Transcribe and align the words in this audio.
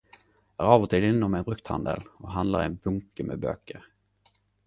Er 0.63 0.69
av 0.75 0.85
og 0.85 0.87
til 0.93 1.05
innom 1.09 1.35
ein 1.39 1.45
brukthandel 1.49 2.01
og 2.23 2.33
handler 2.37 2.65
ein 2.69 2.79
bunke 2.87 3.27
med 3.31 3.45
bøker. 3.47 3.87